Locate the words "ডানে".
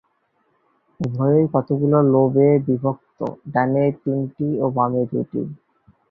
3.53-3.83